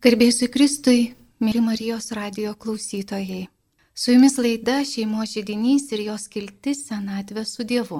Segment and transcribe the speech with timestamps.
[0.00, 1.10] Garbėsiu Kristui,
[1.44, 3.50] mėly Marijos radio klausytojai.
[3.92, 7.98] Su jumis laida šeimos žydinys ir jos kiltis senatvė su Dievu.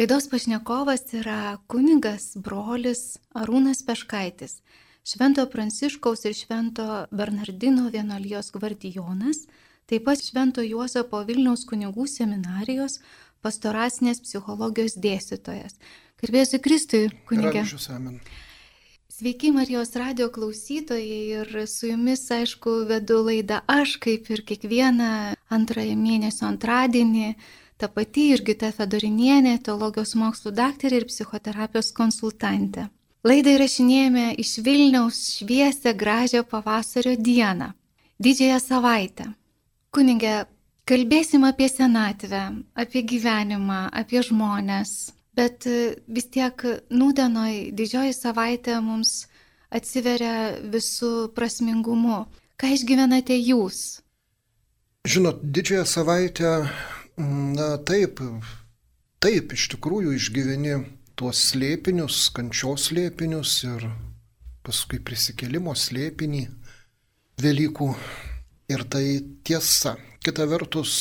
[0.00, 4.62] Laidos pašnekovas yra kuningas brolis Arūnas Peškaitis,
[5.04, 9.44] Švento Pranciškaus ir Švento Bernardino vienolijos gvardijonas,
[9.84, 13.02] taip pat Švento Juozapo Vilniaus kunigų seminarijos
[13.44, 15.76] pastoracinės psichologijos dėstytojas.
[16.24, 17.60] Garbėsiu Kristui, kunigė.
[17.60, 18.22] Ramžius, amen.
[19.16, 25.06] Sveiki Marijos radio klausytojai ir su jumis, aišku, vedu laidą aš, kaip ir kiekvieną
[25.56, 27.30] antrąją mėnesio antradienį,
[27.80, 32.90] ta pati Irgita Fedorinienė, teologijos mokslų daktarė ir psichoterapijos konsultantė.
[33.24, 37.72] Laidą įrašinėjame iš Vilniaus šviesę gražią pavasario dieną,
[38.20, 39.30] didžiąją savaitę.
[39.96, 40.42] Kunigė,
[40.84, 42.50] kalbėsim apie senatvę,
[42.84, 49.26] apie gyvenimą, apie žmonės, Bet e, vis tiek nūdienoj didžioji savaitė mums
[49.70, 52.24] atsiveria visų prasmingumu.
[52.56, 54.00] Ką išgyvenate jūs?
[55.06, 56.52] Žinot, didžiąją savaitę,
[57.18, 58.22] na taip,
[59.22, 60.78] taip, iš tikrųjų išgyveni
[61.16, 63.86] tuos slėpinius, kančios slėpinius ir
[64.66, 66.46] paskui prisikelimo slėpinį
[67.36, 67.90] Velykų.
[68.72, 69.04] Ir tai
[69.44, 69.92] tiesa.
[70.24, 70.92] Kita vertus,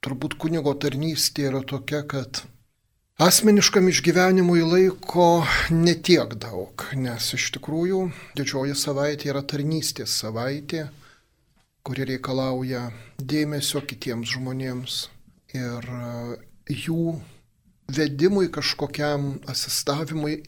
[0.00, 2.44] turbūt kunigo tarnystė yra tokia, kad
[3.14, 8.00] Asmeniškam išgyvenimui laiko netiek daug, nes iš tikrųjų
[8.34, 10.88] didžioji savaitė yra tarnystės savaitė,
[11.86, 12.88] kuri reikalauja
[13.22, 14.98] dėmesio kitiems žmonėms
[15.54, 16.02] ir e,
[16.74, 17.14] jų
[17.86, 20.40] vedimui kažkokiam asistavimui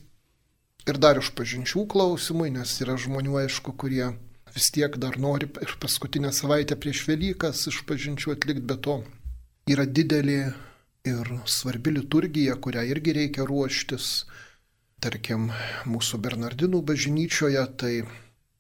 [0.91, 4.11] ir dar iš pažinčių klausimui, nes yra žmonių, aišku, kurie
[4.59, 9.05] vis tiek dar nori ir paskutinę savaitę prieš Velykas iš pažinčių atlikti, bet to
[9.71, 10.49] yra didelė
[11.07, 14.27] ir svarbi liturgija, kurią irgi reikia ruoštis.
[15.03, 15.51] Tarkim,
[15.87, 17.93] mūsų Bernardinų bažnyčioje tai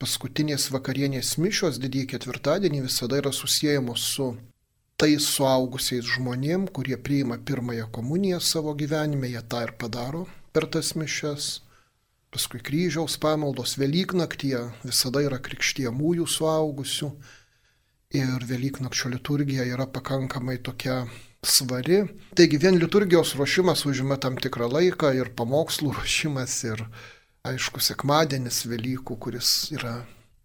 [0.02, 4.28] paskutinės vakarienės mišios didįjį ketvirtadienį visada yra susijęjamos su
[5.00, 10.95] tais suaugusiais žmonėm, kurie priima pirmąją komuniją savo gyvenime, jie tą ir padaro per tas
[10.96, 11.48] mišes.
[12.33, 17.11] Paskui kryžiaus pamaldos Velyknaktyje visada yra krikštiemųjų suaugusių.
[18.17, 21.05] Ir Velyknakčio liturgija yra pakankamai tokia
[21.46, 22.02] svari.
[22.36, 26.83] Taigi vien liturgijos ruošimas užima tam tikrą laiką ir pamokslų ruošimas ir
[27.46, 30.01] aišku sekmadienis Velykų, kuris yra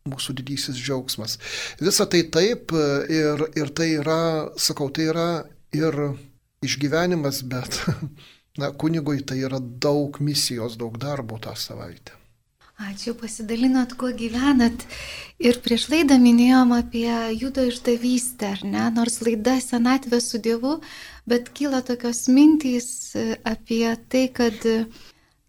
[0.10, 1.38] mūsų didysis džiaugsmas.
[1.82, 4.22] Visa tai taip ir, ir tai yra,
[4.58, 5.28] sakau, tai yra
[5.78, 5.98] ir
[6.66, 7.82] išgyvenimas, bet
[8.62, 12.21] na, kunigui tai yra daug misijos, daug darbo tą savaitę.
[12.82, 14.86] Ačiū, pasidalinot, kuo gyvenat.
[15.42, 18.86] Ir prieš laidą minėjom apie judo išdavystę, ar ne?
[18.96, 20.80] Nors laida senatvė su Dievu,
[21.30, 24.66] bet kyla tokios mintys e, apie tai, kad,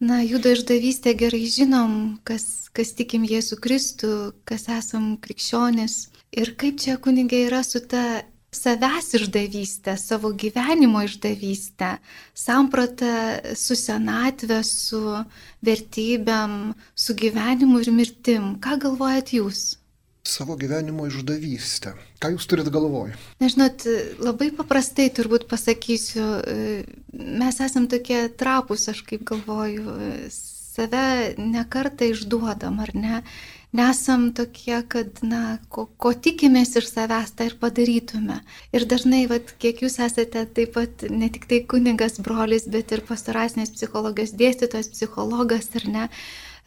[0.01, 1.97] na, judo išdavystę gerai žinom,
[2.29, 4.13] kas, kas tikim Jėzų Kristų,
[4.49, 5.97] kas esam krikščionis.
[6.37, 11.97] Ir kaip čia kunigė yra su ta savęs išdavystę, savo gyvenimo išdavystę,
[12.35, 13.13] sampratą
[13.57, 15.01] su senatvė, su
[15.65, 18.51] vertybėm, su gyvenimu ir mirtim.
[18.61, 19.63] Ką galvojat jūs?
[20.23, 21.97] Savo gyvenimo išdavystę.
[22.23, 23.17] Ką jūs turit galvoj?
[23.43, 23.89] Nežinot,
[24.23, 26.29] labai paprastai turbūt pasakysiu,
[27.13, 29.97] mes esam tokie trapus, aš kaip galvoju,
[30.31, 33.25] save nekartą išduodam, ar ne?
[33.73, 38.39] Nesam tokie, kad, na, ko, ko tikimės iš savęs, tą ir padarytume.
[38.77, 43.05] Ir dažnai, vat, kiek jūs esate taip pat ne tik tai kuningas brolis, bet ir
[43.09, 46.09] pastoracinės psichologijos dėstytojas, psichologas, ar ne?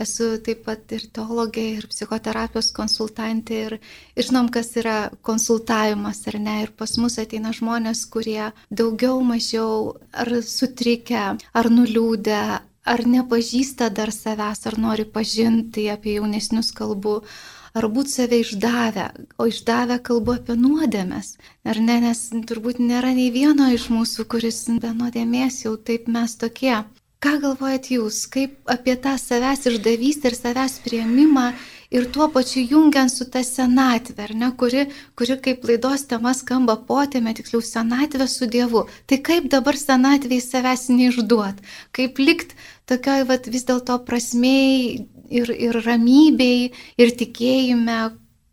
[0.01, 3.75] Esu taip pat ir teologė, ir psichoterapijos konsultantė, ir,
[4.17, 6.57] ir žinom, kas yra konsultavimas, ar ne.
[6.65, 12.41] Ir pas mus ateina žmonės, kurie daugiau, mažiau ar sutrikę, ar nuliūdę,
[12.85, 17.17] ar nepažįsta dar savęs, ar nori pažinti apie jaunesnius kalbų,
[17.75, 19.07] ar būt save išdavę,
[19.41, 21.35] o išdavę kalbu apie nuodėmės.
[21.67, 26.37] Ar ne, nes turbūt nėra nei vieno iš mūsų, kuris be nuodėmės jau taip mes
[26.39, 26.77] tokie.
[27.23, 31.47] Ką galvojat jūs, kaip apie tą savęs išdavystę ir savęs prieimimą
[31.93, 34.87] ir tuo pačiu jungiant su ta senatvė, ne, kuri,
[35.17, 38.85] kuri kaip laidos tema skamba potėme, tiksliau senatvė su Dievu.
[39.05, 41.61] Tai kaip dabar senatvėje savęs neišduot,
[41.95, 42.55] kaip likt
[42.89, 47.99] tokioj vat, vis dėlto prasmei ir, ir ramybei, ir tikėjime,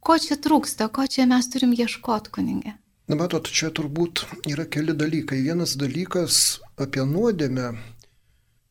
[0.02, 2.76] ko čia trūksta, ko čia mes turim ieškoti, kuningė.
[3.10, 5.42] Na, matot, čia turbūt yra keli dalykai.
[5.44, 7.72] Vienas dalykas apie nuodėmę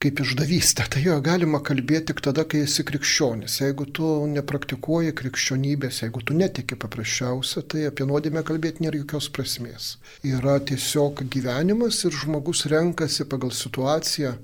[0.01, 0.88] kaip išdavystę.
[0.92, 3.59] Tai jo galima kalbėti tik tada, kai esi krikščionis.
[3.62, 9.95] Jeigu tu nepraktikuoji krikščionybės, jeigu tu netiki paprasčiausia, tai apie nuodėmę kalbėti nėra jokios prasmės.
[10.27, 14.36] Yra tiesiog gyvenimas ir žmogus renkasi pagal situaciją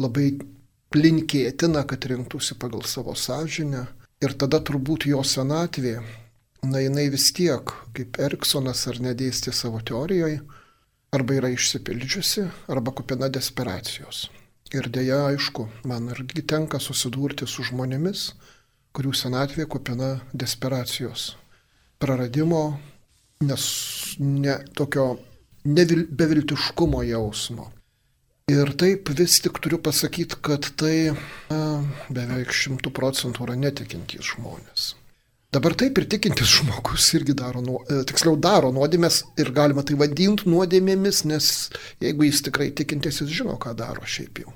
[0.00, 0.30] labai
[0.96, 3.86] linkėtina, kad rinktųsi pagal savo sąžinę.
[4.20, 6.00] Ir tada turbūt jo senatvė,
[6.68, 10.42] na jinai vis tiek, kaip Eriksonas ar nedėstė savo teorijoje,
[11.16, 14.28] arba yra išsipildžiusi, arba kupina desperacijos.
[14.70, 18.28] Ir dėja, aišku, man irgi tenka susidurti su žmonėmis,
[18.94, 21.32] kurių senatvė kupina desperacijos,
[21.98, 22.78] praradimo,
[23.42, 23.64] nes
[24.22, 25.08] ne tokio
[25.64, 27.66] nevil, beviltiškumo jausmo.
[28.50, 31.12] Ir taip vis tik turiu pasakyti, kad tai
[31.50, 31.60] na,
[32.10, 34.88] beveik šimtų procentų yra netikintys žmonės.
[35.50, 40.46] Dabar taip ir tikintis žmogus irgi daro, nu, tiksliau daro nuodėmės ir galima tai vadinti
[40.46, 41.46] nuodėmėmis, nes
[42.02, 44.54] jeigu jis tikrai tikintis, jis žino, ką daro šiaip jau.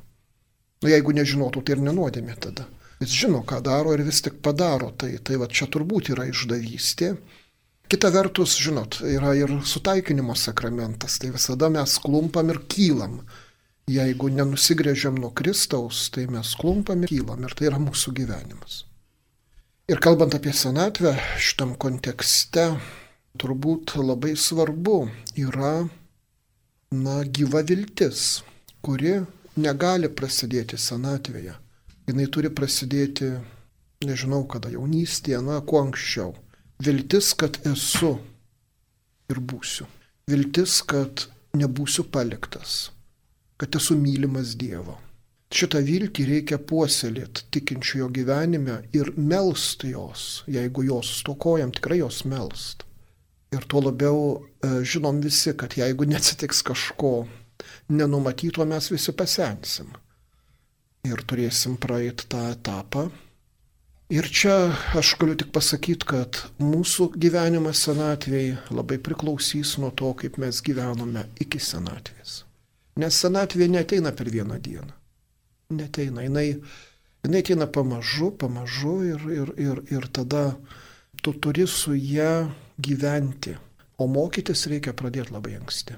[0.85, 2.67] Nu, jeigu nežinotų, tai ir nenuodėmė tada.
[3.01, 4.91] Jis žino, ką daro ir vis tik padaro.
[5.01, 7.15] Tai, tai va čia turbūt yra išdavystė.
[7.89, 11.17] Kita vertus, žinot, yra ir sutaikinimo sakramentas.
[11.23, 13.23] Tai visada mes klumpam ir kylam.
[13.89, 18.85] Jeigu nenusigrėžiam nuo Kristaus, tai mes klumpam ir kylam ir tai yra mūsų gyvenimas.
[19.89, 22.71] Ir kalbant apie senatvę, šitam kontekste
[23.41, 25.03] turbūt labai svarbu
[25.41, 25.75] yra,
[26.93, 28.45] na, gyva viltis,
[28.85, 29.19] kuri
[29.57, 31.55] negali prasidėti senatvėje.
[32.09, 33.31] Jis turi prasidėti,
[34.05, 36.35] nežinau kada, jaunystėje, na, kuo anksčiau.
[36.85, 38.17] Viltis, kad esu
[39.33, 39.87] ir būsiu.
[40.29, 42.91] Viltis, kad nebūsiu paliktas
[43.57, 44.99] kad esu mylimas Dievo.
[45.55, 52.83] Šitą viltį reikia puoselėti tikinčiojo gyvenime ir melst jos, jeigu jos stokojam, tikrai jos melst.
[53.55, 57.13] Ir tuo labiau e, žinom visi, kad jeigu neatsitiks kažko
[57.89, 59.93] nenumatyto, mes visi pasensim.
[61.05, 63.09] Ir turėsim praeiti tą etapą.
[64.13, 64.55] Ir čia
[64.97, 71.25] aš galiu tik pasakyti, kad mūsų gyvenimas senatvėje labai priklausys nuo to, kaip mes gyvenome
[71.41, 72.43] iki senatvės.
[73.01, 74.93] Nes senatvė neteina per vieną dieną.
[75.75, 76.23] Neteina.
[76.29, 76.47] Jinai,
[77.25, 80.45] jinai ateina pamažu, pamažu ir, ir, ir, ir tada
[81.25, 83.57] tu turi su ją gyventi.
[83.99, 85.97] O mokytis reikia pradėti labai anksti.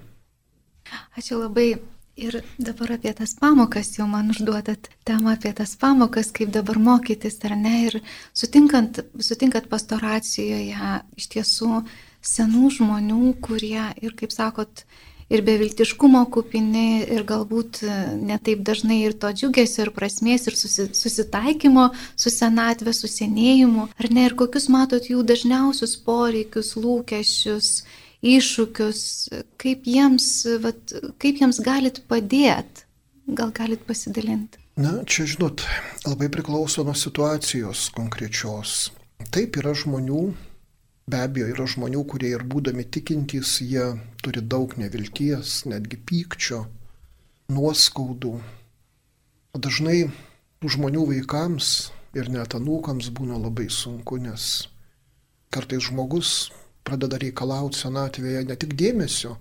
[1.18, 1.76] Ačiū labai.
[2.16, 7.36] Ir dabar apie tas pamokas, jau man užduodat temą apie tas pamokas, kaip dabar mokytis
[7.44, 7.74] ar ne.
[7.90, 7.98] Ir
[8.32, 11.82] sutinkant, sutinkant pastoracijoje iš tiesų
[12.24, 14.86] senų žmonių, kurie ir, kaip sakot,
[15.28, 17.82] ir beviltiškumo kupini, ir galbūt
[18.22, 23.88] netaip dažnai ir to džiugesio, ir prasmės, ir susi, susitaikymo su senatvė, su senėjimu.
[23.98, 27.72] Ar ne, ir kokius matot jų dažniausius poreikius, lūkesčius,
[28.24, 29.02] iššūkius,
[29.60, 30.28] kaip jiems,
[30.62, 32.86] vat, kaip jiems galit padėti,
[33.26, 34.62] gal galit pasidalinti.
[34.76, 35.64] Na, čia žinot,
[36.04, 38.90] labai priklauso nuo situacijos konkrečios.
[39.32, 40.26] Taip yra žmonių,
[41.06, 43.92] Be abejo, yra žmonių, kurie ir būdami tikintys, jie
[44.26, 46.64] turi daug nevilties, netgi pykčio,
[47.54, 48.32] nuoskaudų.
[49.54, 50.08] Dažnai
[50.66, 51.68] žmonių vaikams
[52.18, 54.66] ir net anūkams būna labai sunku, nes
[55.54, 56.50] kartais žmogus
[56.86, 59.36] pradeda reikalauti senatvėje ne tik dėmesio,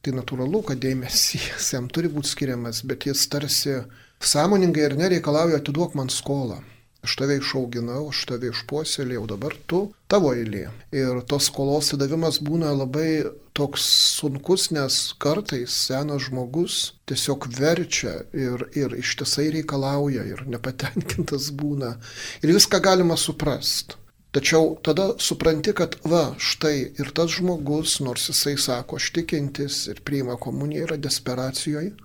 [0.00, 3.80] tai natūralu, kad dėmesys jam turi būti skiriamas, bet jis tarsi
[4.20, 6.60] sąmoningai ir nereikalauja atiduok man skolą.
[7.00, 10.66] Aš tave išauginau, aš tave išpuoselėjau, dabar tu tavo eilė.
[10.92, 13.22] Ir tos skolos įdavimas būna labai
[13.56, 13.86] toks
[14.18, 21.94] sunkus, nes kartais senas žmogus tiesiog verčia ir, ir ištisai reikalauja ir nepatenkintas būna.
[22.44, 23.96] Ir viską galima suprasti.
[24.30, 30.04] Tačiau tada supranti, kad va, štai ir tas žmogus, nors jisai sako, aš tikintis ir
[30.06, 31.96] priima komuniją, yra desperacijoje,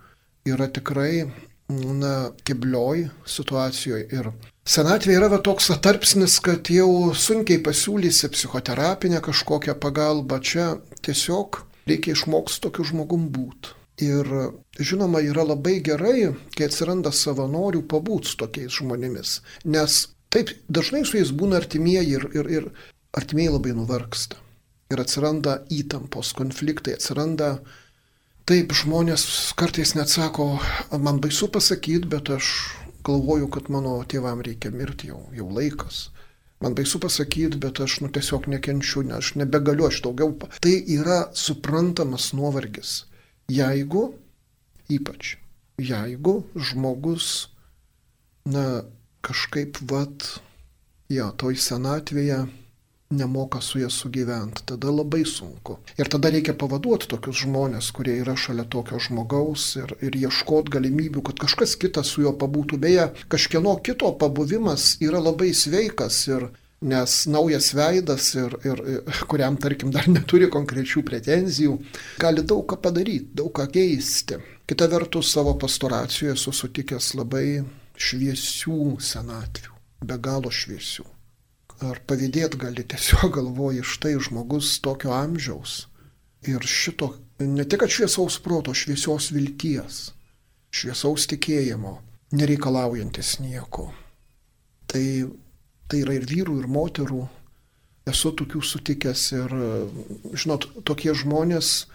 [0.50, 1.28] yra tikrai,
[1.68, 4.08] na, keblioj situacijoje.
[4.14, 4.30] Ir
[4.66, 10.40] Senatvė yra va toks atarpsnis, kad jau sunkiai pasiūlysi psichoterapinę kažkokią pagalbą.
[10.42, 10.66] Čia
[11.06, 13.76] tiesiog reikia išmokti tokiu žmogum būti.
[14.02, 14.26] Ir
[14.76, 19.38] žinoma, yra labai gerai, kai atsiranda savanorių pabūti su tokiais žmonėmis.
[19.64, 20.02] Nes
[20.36, 22.68] taip dažnai su jais būna artimieji ir, ir, ir
[23.16, 24.36] artimieji labai nuvarksta.
[24.92, 27.56] Ir atsiranda įtampos, konfliktai, atsiranda
[28.46, 29.24] taip žmonės
[29.58, 30.60] kartais net sako,
[31.02, 32.50] man baisu pasakyti, bet aš
[33.06, 36.10] galvoju, kad mano tėvam reikia mirti jau, jau laikas.
[36.62, 40.36] Man baisu pasakyti, bet aš nu, tiesiog nekenčiu, nes aš nebegaliu, aš daugiau.
[40.62, 43.04] Tai yra suprantamas nuovargis.
[43.52, 44.08] Jeigu,
[44.92, 45.36] ypač,
[45.80, 47.50] jeigu žmogus,
[48.48, 48.86] na,
[49.26, 50.28] kažkaip, vat,
[51.12, 52.44] jo, toj senatvėje
[53.10, 55.78] nemoka su ja sugyventi, tada labai sunku.
[55.98, 61.22] Ir tada reikia pavaduoti tokius žmonės, kurie yra šalia tokio žmogaus ir, ir ieškoti galimybių,
[61.28, 62.80] kad kažkas kitas su juo pabūtų.
[62.82, 66.48] Beje, kažkieno kito pabuvimas yra labai sveikas ir
[66.86, 71.78] nes naujas veidas ir, ir, ir kuriam, tarkim, dar neturi konkrečių pretenzijų,
[72.20, 74.42] gali daug ką padaryti, daug ką keisti.
[74.66, 77.62] Kita vertus, savo pastoracijoje esu sutikęs labai
[77.96, 79.76] šviesių senatvių,
[80.06, 81.06] be galo šviesių
[81.84, 85.86] ar pavydėt gali tiesiog galvoji, štai žmogus tokio amžiaus
[86.46, 90.12] ir šito, ne tik šviesaus proto, šviesios vilties,
[90.72, 91.98] šviesaus tikėjimo,
[92.36, 93.90] nereikalaujantis nieko.
[94.86, 95.04] Tai,
[95.90, 97.26] tai yra ir vyrų, ir moterų.
[98.06, 99.54] Esu tokių sutikęs ir,
[100.38, 101.88] žinot, tokie žmonės,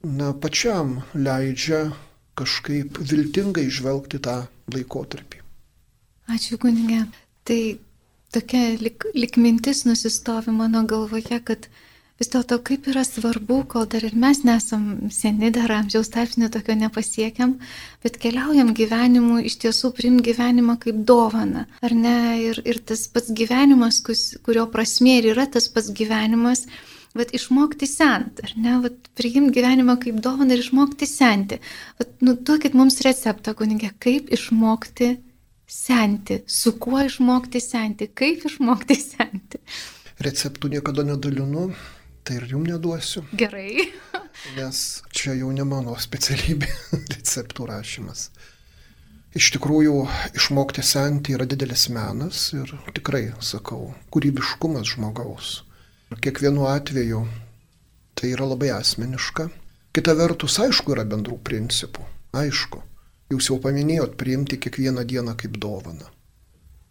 [0.00, 1.90] na, pačiam leidžia
[2.36, 5.42] kažkaip viltingai žvelgti tą laikotarpį.
[6.32, 7.04] Ačiū, kunigė.
[7.46, 7.60] Tai
[8.34, 11.68] tokia lik, lik mintis nusistovi mano galvoje, kad
[12.18, 16.74] vis dėlto kaip yra svarbu, kol dar ir mes nesam seni, dar amžiaus tarpsnio tokio
[16.80, 17.56] nepasiekiam,
[18.02, 21.66] bet keliaujam gyvenimu, iš tiesų prim gyvenimą kaip dovana.
[21.84, 22.16] Ar ne?
[22.48, 26.66] Ir, ir tas pats gyvenimas, kurio prasmė ir yra tas pats gyvenimas,
[27.16, 31.60] Vat išmokti sent, ar ne, vat priimti gyvenimą kaip dovaną ir išmokti senti.
[32.00, 35.14] Vat, nu, duokit mums receptą, kunigė, kaip išmokti
[35.66, 39.62] senti, su kuo išmokti senti, kaip išmokti senti.
[40.22, 41.70] Receptų niekada nedalinu,
[42.24, 43.24] tai ir jum neduosiu.
[43.36, 43.88] Gerai.
[44.58, 46.68] Nes čia jau ne mano specialybė
[47.14, 48.28] receptų rašymas.
[49.36, 49.98] Iš tikrųjų,
[50.38, 55.58] išmokti senti yra didelis menas ir tikrai, sakau, kūrybiškumas žmogaus.
[56.14, 57.24] Kiekvienu atveju
[58.14, 59.48] tai yra labai asmeniška.
[59.90, 62.04] Kita vertus, aišku, yra bendrų principų.
[62.36, 62.82] Aišku.
[63.32, 66.06] Jūs jau paminėjot priimti kiekvieną dieną kaip dovaną.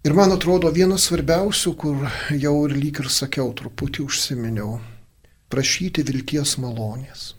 [0.05, 2.03] Ir man atrodo vienas svarbiausių, kur
[2.35, 4.81] jau ir lyg ir sakiau, truputį užsiminiau,
[5.49, 7.31] prašyti vilties malonės.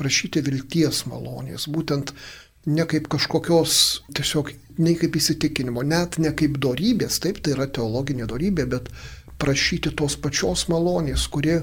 [0.00, 1.68] Prašyti vilties malonės.
[1.68, 2.14] Būtent
[2.66, 3.74] ne kaip kažkokios,
[4.16, 8.88] tiesiog ne kaip įsitikinimo, net ne kaip darybės, taip tai yra teologinė darybė, bet
[9.40, 11.62] prašyti tos pačios malonės, kurie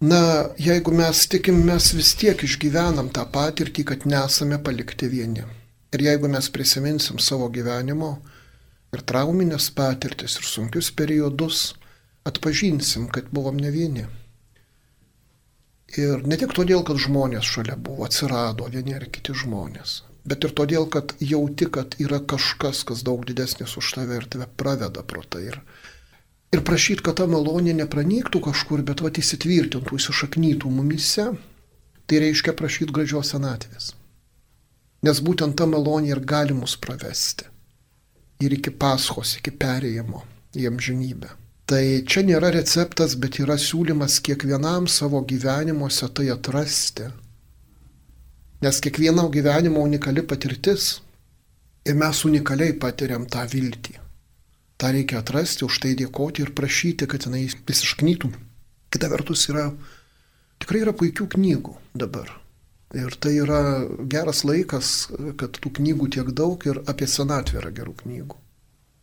[0.00, 5.42] Na, jeigu mes tikim, mes vis tiek išgyvenam tą patirtį, kad nesame palikti vieni.
[5.90, 8.12] Ir jeigu mes prisiminsim savo gyvenimo
[8.94, 11.72] ir trauminės patirtis ir sunkius periodus,
[12.30, 14.06] atpažinsim, kad buvom ne vieni.
[15.98, 20.54] Ir ne tik todėl, kad žmonės šalia buvo, atsirado vieni ar kiti žmonės, bet ir
[20.54, 25.26] todėl, kad jauti, kad yra kažkas, kas daug didesnis už tave ir tave praveda pro
[25.26, 25.48] tai.
[25.50, 25.58] Ir,
[26.52, 31.28] ir prašyti, kad ta malonė nepranyktų kažkur, bet va įsitvirtintų, įsišaknytų mumise,
[32.08, 33.92] tai reiškia prašyti gražios senatvės.
[35.04, 37.46] Nes būtent ta malonė ir gali mus pravesti.
[38.42, 40.24] Ir iki paskos, iki perėjimo
[40.58, 41.30] į amžinybę.
[41.68, 47.10] Tai čia nėra receptas, bet yra siūlymas kiekvienam savo gyvenimuose tai atrasti.
[48.64, 50.94] Nes kiekvieno gyvenimo unikali patirtis
[51.84, 53.98] ir mes unikaliai patiriam tą viltį.
[54.78, 58.30] Ta reikia atrasti, už tai dėkoti ir prašyti, kad jinai visišknytų.
[58.94, 59.68] Kita vertus yra,
[60.62, 62.30] tikrai yra puikių knygų dabar
[62.96, 67.92] Ir tai yra geras laikas, kad tų knygų tiek daug ir apie senatvę yra gerų
[68.00, 68.38] knygų.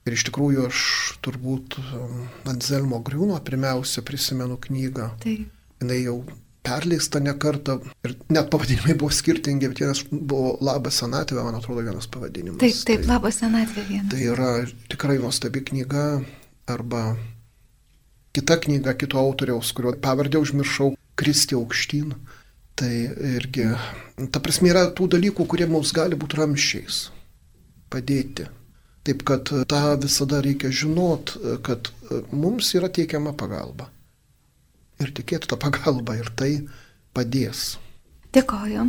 [0.10, 0.80] Ir iš tikrųjų aš
[1.26, 5.12] turbūt um, Anzelmo Griūno pirmiausia prisimenu knygą.
[5.22, 5.52] Taip.
[5.86, 6.18] Jis jau
[6.66, 11.86] perleista ne kartą ir net pavadinimai buvo skirtingi, bet vienas buvo Labas senatvė, man atrodo,
[11.86, 12.60] vienas pavadinimas.
[12.64, 14.10] Taip, taip, tai, Labas senatvė vienas.
[14.14, 14.52] Tai yra
[14.92, 16.06] tikrai nuostabi knyga
[16.72, 17.06] arba
[18.36, 22.12] kita knyga kito autoriaus, kurio pavardę užmiršau, Kristi aukštyn.
[22.76, 22.92] Tai
[23.38, 23.70] irgi,
[24.36, 26.98] ta prasme, yra tų dalykų, kurie mums gali būti ramščiais,
[27.94, 28.50] padėti.
[29.06, 31.94] Taip kad tą visada reikia žinot, kad
[32.36, 33.88] mums yra teikiama pagalba.
[35.04, 36.52] Ir tikėti tą pagalbą ir tai
[37.16, 37.76] padės.
[38.36, 38.84] Dėkoju.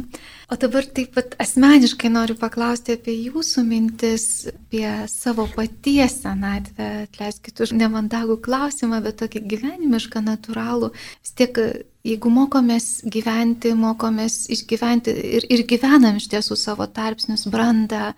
[0.51, 6.89] O dabar taip pat asmeniškai noriu paklausti apie jūsų mintis, apie savo paties senatvę.
[7.05, 10.91] Atleiskit už nemandagų klausimą, bet tokį gyvenimišką, natūralų.
[11.23, 11.61] Vis tiek,
[12.07, 18.13] jeigu mokomės gyventi, mokomės išgyventi ir, ir gyvenam iš tiesų savo tarpsnius, brandą,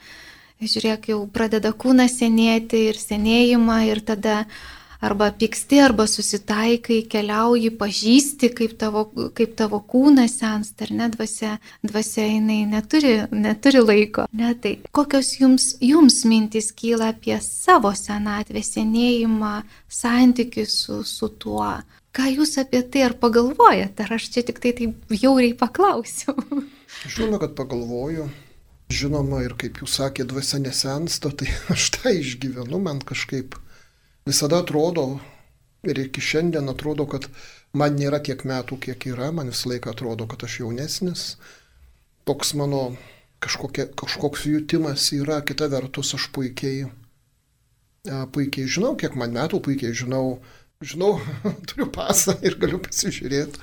[0.65, 4.47] žiūrėk, jau pradeda kūnas senėti ir senėjimą ir tada
[5.01, 9.05] arba pyksti, arba susitaikai, keliauji, pažįsti, kaip tavo,
[9.37, 14.27] kaip tavo kūnas sensta, ar ne, dvasia, dvasia jinai neturi, neturi laiko.
[14.39, 19.55] Ne, tai kokios jums, jums mintys kyla apie savo senatvę, senėjimą,
[20.01, 21.71] santykių su, su tuo?
[22.19, 26.35] Ką jūs apie tai ar pagalvojate, ar aš čia tik tai taip jauriai paklausiu?
[27.07, 28.27] Žinoma, kad pagalvoju.
[28.89, 33.59] Žinoma, ir kaip jūs sakėte, dvasia nesensta, tai aš tą išgyvenu, man kažkaip
[34.29, 35.09] visada atrodo,
[35.89, 37.29] ir iki šiandien atrodo, kad
[37.77, 41.25] man nėra tiek metų, kiek yra, man visą laiką atrodo, kad aš jaunesnis.
[42.29, 42.83] Toks mano
[43.45, 46.89] kažkokia, kažkoks jutimas yra, kita vertus aš puikiai,
[48.35, 50.39] puikiai žinau, kiek man metų, puikiai žinau,
[50.85, 51.17] žinau,
[51.71, 53.63] turiu pasą ir galiu pasižiūrėti.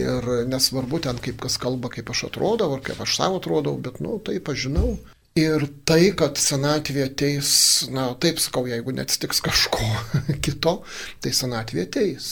[0.00, 4.02] Ir nesvarbu ten, kaip kas kalba, kaip aš atrodau, ar kaip aš savo atrodau, bet,
[4.04, 4.96] nu, taip aš žinau.
[5.34, 7.48] Ir tai, kad senatvė ateis,
[7.90, 9.82] na taip sakau, jeigu neatsitiks kažko
[10.46, 10.74] kito,
[11.18, 12.28] tai senatvė ateis.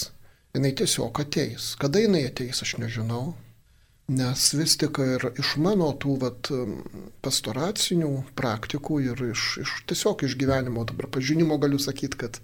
[0.55, 1.73] Jis tiesiog ateis.
[1.83, 3.33] Kada jinai ateis, aš nežinau.
[4.13, 6.53] Nes vis tik ir iš mano tų vat,
[7.27, 12.39] pastoracinių praktikų ir iš, iš tiesiog iš gyvenimo dabar pažinimo galiu sakyti, kad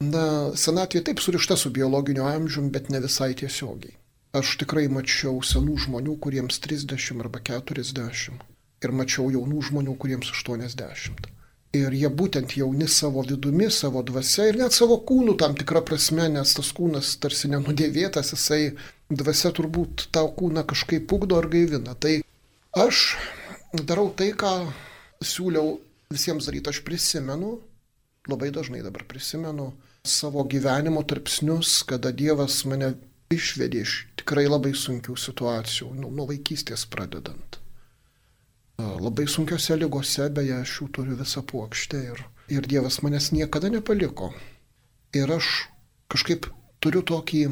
[0.00, 0.24] na,
[0.64, 3.98] senatvė taip surišta su biologiniu amžiumi, bet ne visai tiesiogiai.
[4.32, 8.53] Aš tikrai mačiau senų žmonių, kuriems 30 arba 40
[8.84, 11.30] ir mačiau jaunų žmonių, kuriems 80.
[11.74, 16.28] Ir jie būtent jauni savo vidumi, savo dvasia ir net savo kūnų tam tikrą prasme,
[16.30, 18.76] nes tas kūnas tarsi nenudėvėtas, jisai
[19.10, 21.96] dvasia turbūt tau kūną kažkaip pugdo ar gaivina.
[21.98, 22.20] Tai
[22.78, 23.16] aš
[23.74, 24.52] darau tai, ką
[25.24, 25.80] siūliau
[26.14, 26.70] visiems daryti.
[26.70, 27.56] Aš prisimenu,
[28.30, 29.72] labai dažnai dabar prisimenu
[30.06, 32.94] savo gyvenimo tarpsnius, kada Dievas mane
[33.34, 37.63] išvedė iš tikrai labai sunkių situacijų, nu, nuo vaikystės pradedant.
[38.78, 44.32] Labai sunkiose lygose, beje, aš jų turiu visą puokštę ir, ir Dievas manęs niekada nepaliko.
[45.14, 45.50] Ir aš
[46.10, 46.48] kažkaip
[46.82, 47.44] turiu tokį,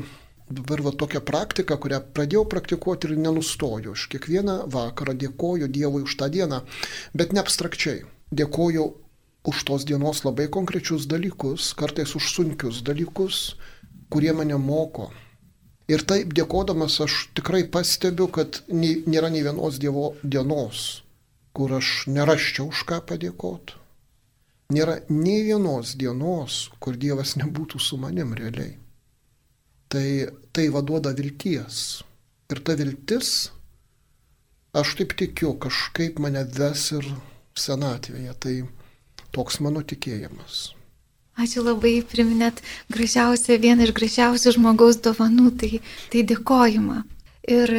[0.51, 3.95] dabar va tokią praktiką, kurią pradėjau praktikuoti ir nenustoju.
[3.95, 6.65] Aš kiekvieną vakarą dėkoju Dievui už tą dieną,
[7.15, 8.03] bet ne abstrakčiai.
[8.35, 8.89] Dėkoju
[9.47, 13.55] už tos dienos labai konkrečius dalykus, kartais už sunkius dalykus,
[14.11, 15.13] kurie mane moko,
[15.91, 21.03] Ir taip dėkodamas aš tikrai pastebiu, kad nėra nei vienos Dievo dienos,
[21.57, 23.79] kur aš neraščiau už ką padėkoti.
[24.73, 28.79] Nėra nei vienos dienos, kur Dievas nebūtų su manim realiai.
[29.93, 30.07] Tai
[30.53, 32.03] tai vaduoda vilties.
[32.53, 33.51] Ir ta viltis,
[34.77, 37.09] aš taip tikiu, kažkaip mane ves ir
[37.57, 38.37] senatvėje.
[38.41, 38.55] Tai
[39.37, 40.71] toks mano tikėjimas.
[41.41, 42.61] Ačiū labai, priminėt
[42.93, 45.81] gražiausią, vieną iš gražiausių žmogaus dovanų, tai,
[46.13, 46.99] tai dėkojimą.
[47.51, 47.71] Ir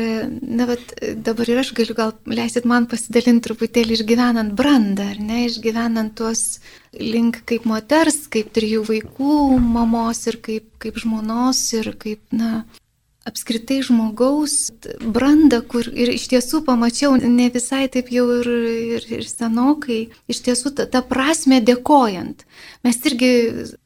[0.43, 0.89] na, bet,
[1.23, 6.59] dabar ir aš galiu gal leisit man pasidalinti truputėlį išgyvenant brandą, ar ne, išgyvenant tuos
[6.99, 12.65] link kaip moters, kaip trijų vaikų mamos ir kaip, kaip žmonos ir kaip, na,
[13.27, 18.49] apskritai žmogaus brandą, kur ir iš tiesų pamačiau ne visai taip jau ir,
[18.97, 22.43] ir, ir senokai, iš tiesų ta prasme dėkojant.
[22.83, 23.31] Mes irgi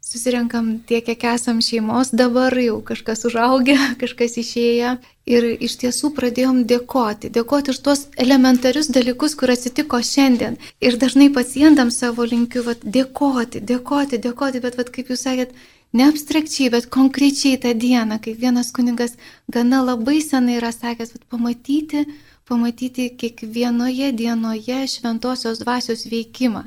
[0.02, 4.98] susirenkam tiek, kiek esam šeimos dabar, jau kažkas užaugę, kažkas išėję.
[5.28, 10.56] Ir iš tiesų pradėjom dėkoti, dėkoti už tuos elementarius dalykus, kur atsitiko šiandien.
[10.80, 15.52] Ir dažnai pacientams savo linkiu, vat, dėkoti, dėkoti, dėkoti, bet vat, kaip jūs sakėt,
[15.94, 21.24] ne abstrakčiai, bet konkrečiai tą dieną, kaip vienas kunigas gana labai senai yra sakęs, kad
[21.32, 22.06] pamatyti,
[22.48, 26.64] pamatyti kiekvienoje dienoje šventosios dvasios veikimą.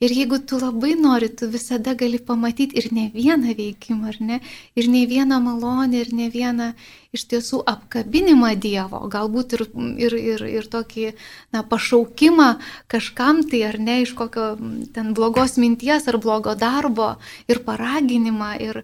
[0.00, 4.38] Ir jeigu tu labai nori, tu visada gali pamatyti ir ne vieną veikimą, ar ne,
[4.72, 6.68] ir ne vieną malonę, ir ne vieną
[7.12, 9.66] iš tiesų apkabinimą Dievo, galbūt ir,
[10.06, 11.04] ir, ir, ir tokį
[11.52, 12.48] na, pašaukimą
[12.88, 14.54] kažkam tai, ar ne, iš kokio
[14.96, 17.10] ten blogos minties ar blogo darbo,
[17.52, 18.82] ir paraginimą, ir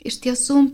[0.00, 0.64] iš tiesų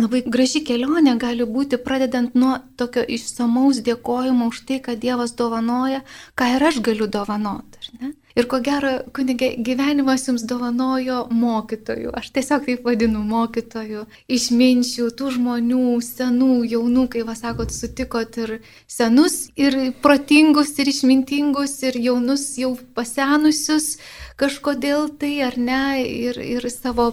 [0.00, 6.00] Labai graži kelionė gali būti pradedant nuo tokio išsamaus dėkojimo už tai, kad Dievas dovanoja,
[6.38, 7.92] ką ir aš galiu dovanoti.
[8.38, 15.32] Ir ko gero, kunigė, gyvenimas jums dovanojo mokytojų, aš tiesiog taip vadinu mokytojų, išminčių, tų
[15.34, 18.52] žmonių, senų, jaunų, kai vas sakot, sutikot ir
[18.86, 23.96] senus, ir protingus, ir išmintingus, ir jaunus, jau pasenusius,
[24.38, 27.10] kažkodėl tai ar ne, ir, ir savo,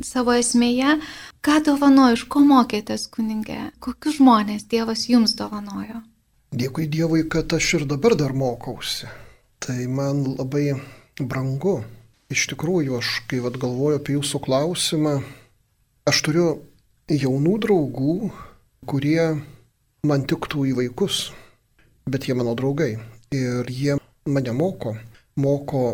[0.00, 0.96] savo esmėje.
[1.44, 6.00] Ką dovanojo, iš ko mokėtės kunigė, kokius žmonės Dievas jums dovanojo?
[6.56, 9.10] Dėkui Dievui, kad aš ir dabar dar mokausi
[9.64, 10.74] Tai man labai
[11.16, 11.78] brangu.
[12.28, 15.14] Iš tikrųjų, aš kai vad galvoju apie jūsų klausimą,
[16.04, 16.48] aš turiu
[17.08, 18.16] jaunų draugų,
[18.84, 19.40] kurie
[20.04, 21.30] man tiktų į vaikus,
[22.04, 22.98] bet jie mano draugai.
[23.32, 23.96] Ir jie
[24.28, 24.98] mane moko.
[25.40, 25.84] Moko,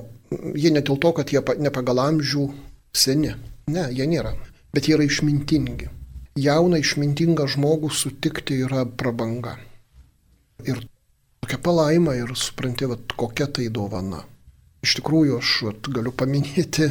[0.59, 2.51] jie ne dėl to, kad jie ne pagal amžių
[2.91, 3.37] seni.
[3.71, 4.35] Ne, jie nėra.
[4.75, 5.93] Bet jie yra išmintingi.
[6.43, 9.61] Jauną išmintingą žmogų sutikti yra prabanga.
[10.67, 10.83] Ir
[11.41, 14.25] tokia palaima ir supranti, vat, kokia tai dovana.
[14.85, 16.91] Iš tikrųjų, aš vat, galiu paminėti,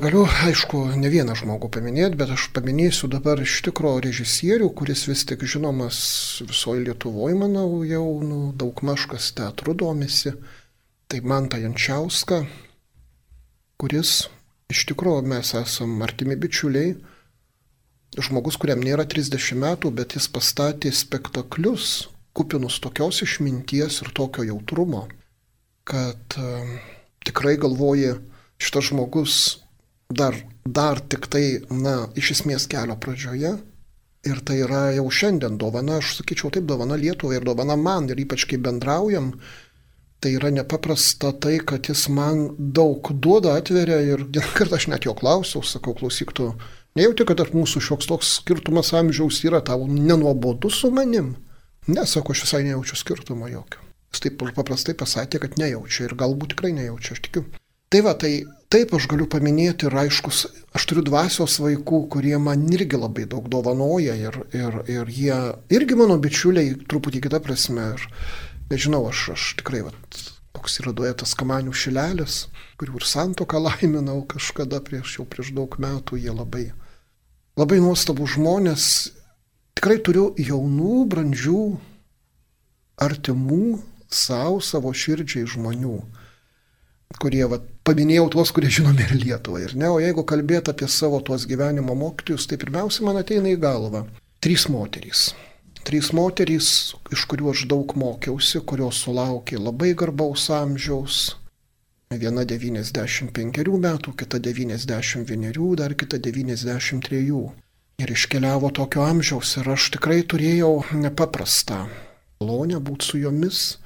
[0.00, 5.24] galiu, aišku, ne vieną žmogų paminėti, bet aš paminėsiu dabar iš tikro režisierių, kuris vis
[5.28, 5.98] tik žinomas
[6.44, 10.34] visoje Lietuvoje, manau, jau nu, daug mažkas teatru domisi.
[11.08, 12.44] Tai man tą Jančiauską,
[13.76, 14.24] kuris
[14.72, 16.94] iš tikrųjų mes esam artimi bičiuliai.
[18.14, 25.06] Žmogus, kuriam nėra 30 metų, bet jis pastatė spektaklius kupinus tokios išminties ir tokio jautrumo,
[25.88, 26.62] kad e,
[27.26, 28.16] tikrai galvoji,
[28.58, 29.36] šitas žmogus
[30.10, 33.56] dar, dar tik tai, na, iš esmės kelio pradžioje.
[34.24, 38.22] Ir tai yra jau šiandien dovana, aš sakyčiau taip, dovana Lietuvai ir dovana man, ir
[38.24, 39.34] ypač kai bendraujam,
[40.24, 45.04] Tai yra nepaprasta tai, kad jis man daug duoda, atveria ir vieną kartą aš net
[45.04, 46.46] jo klausiau, sakau, klausyk tu,
[46.96, 51.34] nejauti, kad tarp mūsų šioks toks skirtumas amžiaus yra tavo nenuobodu su manim?
[51.86, 53.82] Ne, sako, aš visai nejaučiu skirtumo jokio.
[54.14, 57.44] Jis taip paprastai pasakė, kad nejaučia ir galbūt tikrai nejaučia, aš tikiu.
[57.92, 58.30] Tai va, tai
[58.72, 60.44] taip aš galiu paminėti ir aiškus,
[60.74, 65.36] aš turiu dvasios vaikų, kurie man irgi labai daug dovanoja ir, ir, ir jie
[65.76, 67.92] irgi mano bičiuliai, truputį kitą prasme.
[67.94, 68.06] Ir,
[68.72, 70.22] nežinau, aš, aš tikrai, vat,
[70.56, 72.46] toks yra duetas kamanių šilelis,
[72.80, 76.64] kurių ir santoką laiminau kažkada prieš jau prieš daug metų, jie labai,
[77.60, 78.86] labai nuostabų žmonės.
[79.74, 81.62] Tikrai turiu jaunų, brandžių,
[83.04, 85.96] artimų savo, savo širdžiai žmonių,
[87.22, 89.64] kurie, va, paminėjau tuos, kurie žinomi ir Lietuvą.
[89.64, 93.58] Ir ne, o jeigu kalbėt apie savo tuos gyvenimo mokytojus, tai pirmiausia man ateina į
[93.62, 94.04] galvą
[94.44, 95.32] trys moterys.
[95.84, 96.68] Trys moterys,
[97.12, 101.34] iš kurių aš daug mokiausi, kurios sulaukė labai garbaus amžiaus.
[102.14, 107.63] Viena 95 metų, kita 91, dar kita 93.
[108.02, 111.84] Ir iškeliavo tokio amžiaus ir aš tikrai turėjau nepaprastą
[112.42, 113.78] malonę būti su jomis,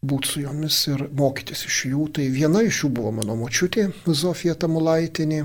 [0.00, 2.06] būti su jomis ir mokytis iš jų.
[2.16, 5.44] Tai viena iš jų buvo mano močiutė Zofija Tamulaitinė,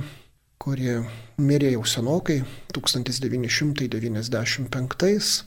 [0.57, 1.03] kuri
[1.37, 5.45] mirė jau senokai, 1995.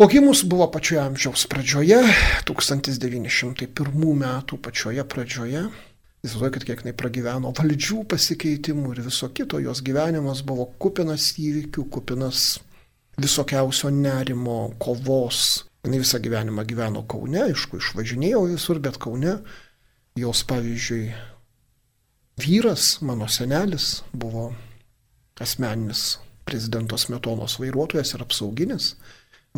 [0.00, 2.00] O gimus buvo pačioje amžiaus pradžioje,
[2.48, 5.68] 1901 metų pačioje pradžioje.
[6.22, 12.60] Įsivaizduokit, kiek jinai pragyveno valdžių pasikeitimų ir viso kito, jos gyvenimas buvo kupinas įvykių, kupinas
[13.18, 15.64] visokiausio nerimo, kovos.
[15.82, 19.40] Jis visą gyvenimą gyveno Kaune, aišku, išvažinėjau visur, bet Kaune
[20.14, 21.08] jos, pavyzdžiui,
[22.38, 24.52] vyras, mano senelis, buvo
[25.42, 28.92] asmeninis prezidento smetonos vairuotojas ir apsauginis.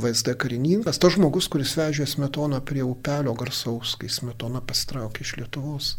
[0.01, 5.93] VSD karininkas, tas žmogus, kuris vežė smetoną prie upelio garsaus, kai smetona pastraukė iš Lietuvos.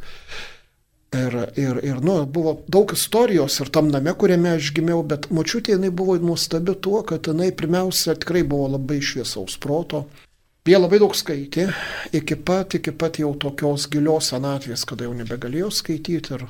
[1.16, 5.76] Ir, ir, ir nu, buvo daug istorijos ir tam name, kuriame aš gimiau, bet močiutė
[5.76, 10.04] jinai buvo nuostabi tuo, kad jinai pirmiausia tikrai buvo labai šviesaus proto,
[10.66, 11.68] Jie labai daug skaitė,
[12.18, 16.40] iki pat, iki pat jau tokios gilios senatvės, kada jau nebegalėjo skaityti.
[16.40, 16.46] Ir,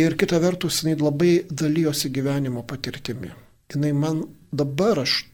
[0.00, 3.28] ir kita vertus, jinai labai dalyjosi gyvenimo patirtimi.
[3.74, 5.26] Jinai man dabar, aš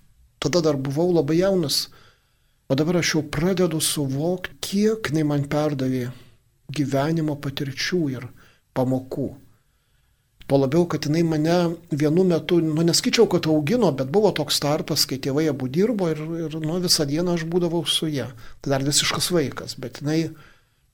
[0.42, 1.84] tada dar buvau labai jaunas,
[2.66, 6.08] o dabar aš jau pradedu suvokti, kiek jinai man perdavė
[6.72, 8.30] gyvenimo patirčių ir
[8.76, 9.28] pamokų.
[10.46, 11.54] Tuo labiau, kad jinai mane
[11.90, 16.20] vienu metu, nu neskaičiau, kad augino, bet buvo toks tarpas, kai tėvai abu dirbo ir,
[16.46, 18.28] ir nu, visą dieną aš būdavau su ją.
[18.62, 20.20] Tai dar visiškas vaikas, bet jinai,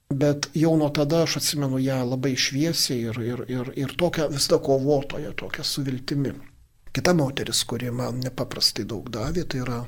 [0.09, 4.57] bet jau nuo tada aš atsimenu ją labai šviesiai ir, ir, ir, ir tokią visą
[4.65, 6.33] kovotoją, tokią su viltimi.
[6.93, 9.83] Kita moteris, kuri man nepaprastai daug davė, tai yra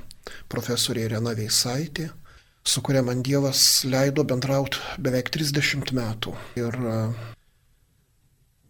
[0.52, 2.10] profesorė Irena Veisaitė,
[2.64, 6.34] su kuria man Dievas leido bendrauti beveik 30 metų.
[6.58, 6.80] Ir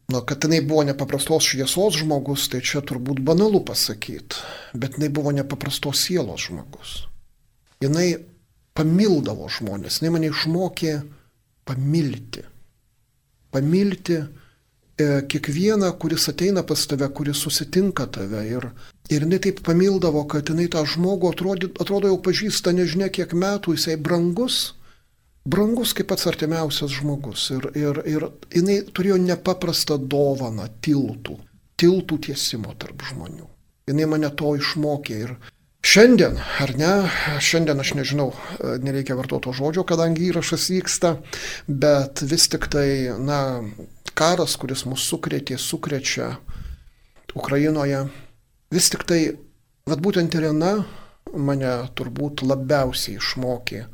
[0.09, 4.37] Nu, kad jinai buvo nepaprastos šviesos žmogus, tai čia turbūt banalu pasakyti,
[4.76, 7.07] bet jinai buvo nepaprastos sielos žmogus.
[7.80, 8.11] Jinai
[8.76, 10.92] pamildavo žmonės, jinai mane išmokė
[11.64, 12.44] pamilti.
[13.54, 14.18] Pamilti
[14.98, 18.44] kiekvieną, kuris ateina pas tave, kuris susitinka tave.
[18.46, 18.68] Ir,
[19.11, 23.76] ir jinai taip pamildavo, kad jinai tą žmogų atrodo, atrodo jau pažįsta nežinia kiek metų,
[23.78, 24.74] jisai brangus
[25.44, 27.48] brangus kaip pats artimiausias žmogus.
[27.54, 31.37] Ir, ir, ir jinai turėjo nepaprastą dovaną tiltų,
[31.80, 33.48] tiltų tiesimo tarp žmonių.
[33.90, 35.35] Jinai mane to išmokė ir
[35.85, 36.92] šiandien, ar ne,
[37.44, 38.30] šiandien aš nežinau,
[38.80, 41.18] nereikia vartoto žodžio, kadangi įrašas vyksta,
[41.68, 42.88] bet vis tik tai,
[43.20, 43.40] na,
[44.18, 46.37] karas, kuris mus sukrėtė, sukrečia
[47.35, 48.05] Ukrainoje,
[48.70, 49.20] vis tik tai,
[49.90, 50.77] vad būtent Irena
[51.35, 53.85] mane turbūt labiausiai išmokė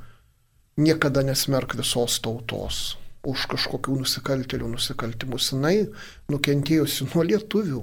[0.81, 5.51] niekada nesmerk visos tautos už kažkokių nusikaltelių nusikaltimus.
[5.53, 5.89] Jis
[6.33, 7.83] nukentėjusi nuo lietuvių.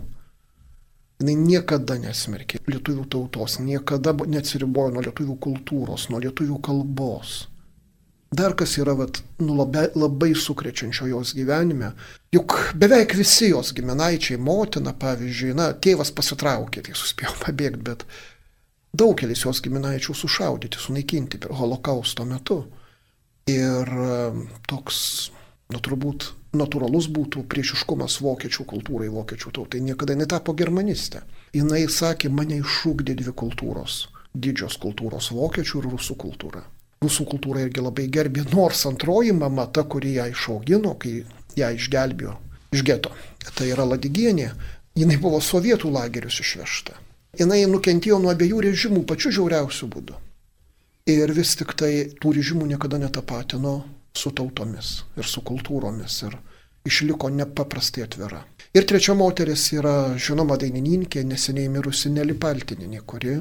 [1.21, 7.47] Jis niekada nesmerkė lietuvių tautos, niekada neatsiribojo nuo lietuvių kultūros, nuo lietuvių kalbos.
[8.31, 11.93] Dar kas yra vat, nu, labai, labai sukrečiančio jos gyvenime,
[12.35, 18.03] juk beveik visi jos giminaičiai, motina pavyzdžiui, na, tėvas pasitraukė, tai suspėjo pabėgti, bet
[18.97, 22.65] daugelis jos giminaičių sušaudyti, sunaikinti holokausto metu.
[23.47, 23.87] Ir
[24.67, 24.97] toks,
[25.71, 29.79] nu turbūt, natūralus būtų priešiškumas vokiečių kultūrai, vokiečių tautai.
[29.83, 31.23] Niekada netapo germanistė.
[31.55, 34.07] Jis sakė, mane iššūkdė dvi kultūros.
[34.35, 36.67] Didžios kultūros- vokiečių ir rusų kultūra.
[37.03, 41.21] Rusų kultūra irgi labai gerbė, nors antroji mama, ta, kuri ją išaugino, kai
[41.57, 42.33] ją išgelbėjo
[42.73, 43.11] iš geto,
[43.55, 44.49] tai yra Ladigienė,
[44.97, 46.97] jinai buvo sovietų lagerius išvežta.
[47.37, 50.17] Jinai nukentėjo nuo abiejų režimų pačiu žiauriausiu būdu.
[51.07, 53.77] Ir vis tik tai tų režimų niekada netapatino
[54.17, 56.35] su tautomis ir su kultūromis ir
[56.87, 58.41] išliko nepaprastai atvira.
[58.75, 63.37] Ir trečia moteris yra žinoma dainininkė, neseniai mirusi Nelipaltininė, kuri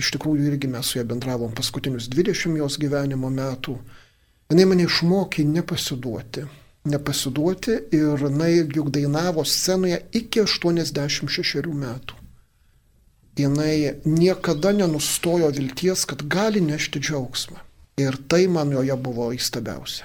[0.00, 3.78] iš tikrųjų irgi mes su ja bendravom paskutinius 20 jos gyvenimo metų.
[4.52, 6.46] Jis mane išmokė nepasiduoti.
[6.86, 12.20] Nepasiduoti ir jinai juk dainavo scenoje iki 86 metų.
[13.36, 17.58] Jis niekada nenustojo vilties, kad gali nešti džiaugsmą.
[17.96, 20.04] Ir tai man joje buvo įstabiausia.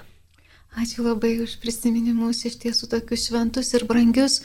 [0.80, 4.38] Ačiū labai už prisiminimus iš tiesų tokius šventus ir brangius,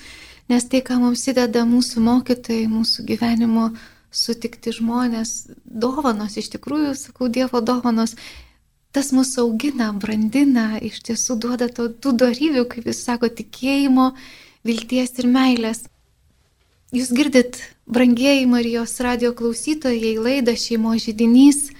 [0.50, 3.68] nes tai, ką mums įdeda mūsų mokytojai, mūsų gyvenimo
[4.12, 8.16] sutikti žmonės, dovanos, iš tikrųjų, sakau, Dievo dovanos,
[8.96, 14.12] tas mūsų augina, brandina, iš tiesų duoda to, tų daryvių, kaip jūs sako, tikėjimo,
[14.66, 15.84] vilties ir meilės.
[16.94, 21.72] Jūs girdit, brangieji Marijos radio klausytojai, laida šeimo žydinys,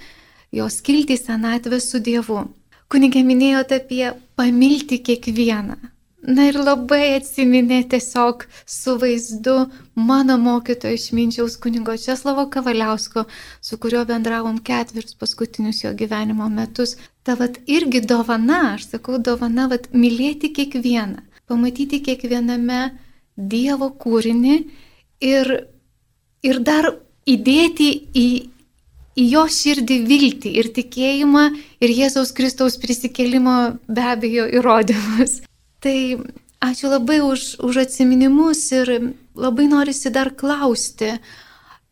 [0.51, 2.43] jos kilti senatvę su Dievu.
[2.87, 5.96] Kunigė minėjote apie pamilti kiekvieną.
[6.27, 9.53] Na ir labai atsiminė tiesiog su vaizdu
[9.95, 13.23] mano mokytojo išminčiaus kunigo Česlavo Kavaliausko,
[13.63, 16.97] su kuriuo bendravom ketverius paskutinius jo gyvenimo metus.
[17.23, 22.83] Ta vat irgi dovana, aš sakau dovana, vat mylėti kiekvieną, pamatyti kiekviename
[23.37, 24.59] Dievo kūrinį
[25.23, 25.51] ir,
[26.43, 26.91] ir dar
[27.23, 28.29] įdėti į
[29.17, 31.47] į jo širdį viltį ir tikėjimą
[31.81, 33.57] ir Jėzaus Kristaus prisikelimo
[33.89, 35.39] be abejo įrodymus.
[35.83, 35.97] Tai
[36.63, 41.17] ačiū labai už, už atsiminimus ir labai norisi dar klausti,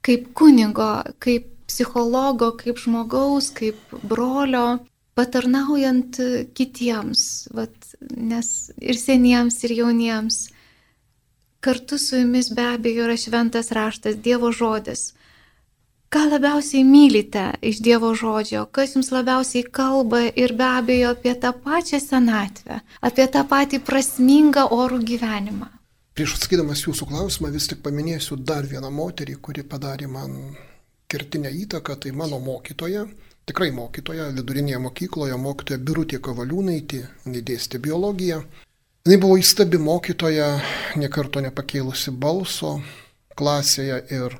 [0.05, 4.85] kaip kunigo, kaip psichologo, kaip žmogaus, kaip brolio,
[5.17, 6.19] patarnaujant
[6.57, 8.49] kitiems, vat, nes
[8.81, 10.47] ir seniems, ir jauniems.
[11.65, 15.13] Kartu su jumis be abejo yra šventas raštas, Dievo žodis
[16.15, 21.51] ką labiausiai mylite iš Dievo žodžio, kas jums labiausiai kalba ir be abejo apie tą
[21.65, 25.67] pačią senatvę, apie tą patį prasmingą orų gyvenimą.
[26.15, 30.55] Prieš atsakydamas jūsų klausimą vis tik paminėsiu dar vieną moterį, kuri padarė man
[31.11, 33.03] kertinę įtaką, tai mano mokytoja,
[33.43, 38.39] tikrai mokytoja, vidurinėje mokykloje mokytoja Birutė Kavaliūnaitė, jinai dėstė biologiją.
[39.03, 40.53] Jis buvo įstabi mokytoja,
[40.95, 42.77] niekarto nepakėlusi balso
[43.35, 44.39] klasėje ir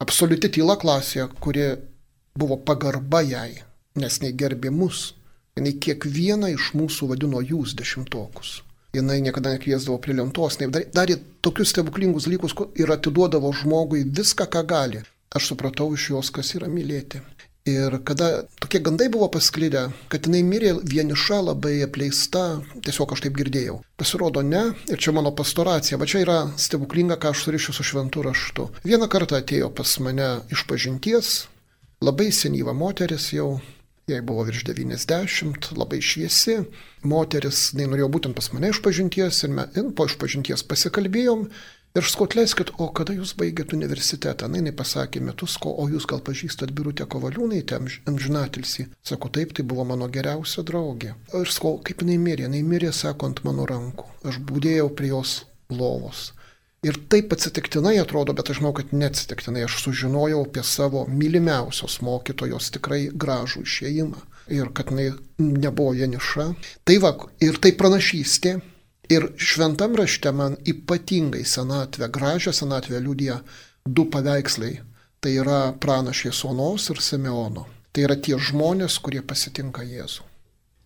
[0.00, 1.66] absoliuti tyla klasėje, kuri
[2.38, 3.62] buvo pagarba jai,
[4.00, 5.12] nes jinai gerbė mus,
[5.58, 8.60] jinai kiekvieną iš mūsų vadino jūs dešimtokus.
[8.96, 15.04] Jinai niekada nekviesdavo prie lentos, darė tokius stebuklingus dalykus ir atiduodavo žmogui viską, ką gali.
[15.30, 17.20] Aš supratau iš jos, kas yra mylėti.
[17.68, 23.36] Ir kada tokie gandai buvo pasklidę, kad jinai mirė vieniša, labai apleista, tiesiog aš taip
[23.36, 23.74] girdėjau.
[24.00, 28.24] Pasirodo, ne, ir čia mano pastoracija, va čia yra stebuklinga, ką aš surišiu su šventu
[28.24, 28.70] raštu.
[28.88, 31.34] Vieną kartą atėjo pas mane iš pažinties,
[32.00, 33.58] labai senyva moteris jau,
[34.08, 36.62] jai buvo virš 90, labai šviesi,
[37.04, 41.44] moteris, jinai norėjo būtent pas mane iš pažinties ir, me, ir po iš pažinties pasikalbėjom
[41.90, 44.46] Ir aš sakau, atleiskit, o kada jūs baigėt universitetą?
[44.46, 48.86] Na, jinai pasakė metus, ko, o jūs gal pažįstat Birutę Kovaliūnaitę, amžinatilsi.
[49.02, 51.16] Sako, taip, tai buvo mano geriausia draugė.
[51.34, 52.46] Ir sakau, kaip jinai mirė?
[52.46, 54.06] Jinai mirė, sako, ant mano rankų.
[54.22, 55.34] Aš būdėjau prie jos
[55.74, 56.28] lovos.
[56.86, 62.70] Ir taip atsitiktinai atrodo, bet aš žinau, kad neatsitiktinai aš sužinojau apie savo mylimiausios mokytojos
[62.78, 64.22] tikrai gražų išėjimą.
[64.54, 65.10] Ir kad jinai
[65.42, 66.52] nebuvo vieniša.
[66.86, 68.60] Tai va, ir tai pranašystė,
[69.10, 73.40] Ir šventam rašte man ypatingai senatvę, gražią senatvę liūdė
[73.86, 74.76] du paveikslai.
[75.20, 77.66] Tai yra pranašė Sonos ir Simeono.
[77.90, 80.22] Tai yra tie žmonės, kurie pasitinka Jėzų.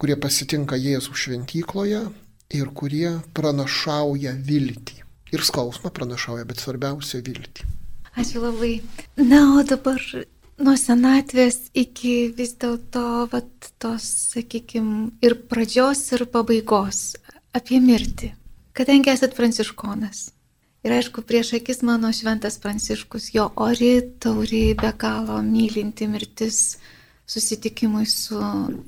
[0.01, 2.01] Kurie pasitinka Jėzų šventykloje
[2.59, 5.03] ir kurie pranašauja viltį.
[5.37, 7.69] Ir skausmą pranašauja, bet svarbiausia viltį.
[8.17, 8.79] Ačiū labai.
[9.21, 10.01] Na, o dabar
[10.65, 13.29] nuo senatvės iki vis dėlto,
[13.83, 17.11] tos, sakykime, ir pradžios, ir pabaigos
[17.55, 18.33] apie mirtį.
[18.75, 20.31] Kadangi esat pranciškonas.
[20.85, 26.77] Ir aišku, prieš akis mano šventas pranciškus, jo ori, tauri, be galo mylinti mirtis
[27.31, 28.37] susitikimui su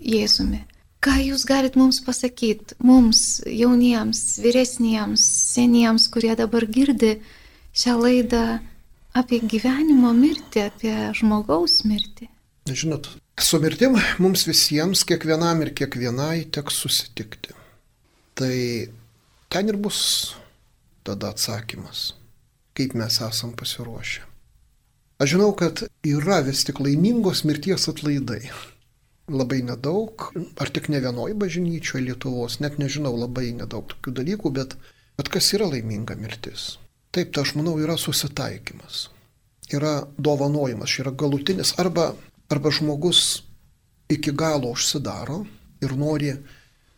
[0.05, 0.61] Jėzumi.
[1.01, 5.25] Ką jūs galit mums pasakyti, mums, jauniems, vyresniems,
[5.55, 7.15] seniems, kurie dabar girdi
[7.77, 8.45] šią laidą
[9.17, 12.29] apie gyvenimo mirtį, apie žmogaus mirtį?
[12.67, 13.09] Žinot,
[13.41, 17.55] su mirtim mums visiems, kiekvienam ir kiekvienai teks susitikti.
[18.37, 18.89] Tai
[19.49, 19.99] ten ir bus
[21.07, 22.11] tada atsakymas,
[22.77, 24.27] kaip mes esam pasiruošę.
[25.17, 28.51] Aš žinau, kad yra vis tik laimingos mirties atlaidai.
[29.33, 30.27] Labai nedaug,
[30.61, 34.77] ar tik ne vienoj bažnyčioje Lietuvos, net nežinau labai nedaug tokių dalykų, bet,
[35.17, 36.77] bet kas yra laiminga mirtis?
[37.17, 39.07] Taip, tai aš manau yra susitaikymas,
[39.73, 42.11] yra dovanojimas, yra galutinis, arba,
[42.53, 43.23] arba žmogus
[44.13, 45.41] iki galo užsidaro
[45.81, 46.35] ir nori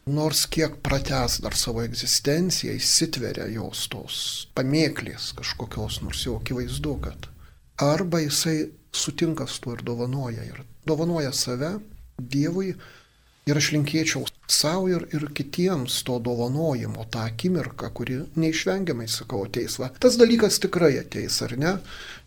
[0.09, 4.19] nors kiek prates dar savo egzistenciją, įsitveria jos tos
[4.59, 7.29] pamėklės kažkokios, nors jau akivaizdu, kad
[7.85, 11.77] arba jisai sutinka su tuo ir dovanoja, ir dovanoja save
[12.19, 12.73] Dievui,
[13.49, 19.79] Ir aš linkėčiau savo ir, ir kitiems to dovanojimo, tą akimirką, kuri neišvengiamai, sakau, ateis.
[19.81, 19.89] Va.
[20.03, 21.73] Tas dalykas tikrai ateis, ar ne?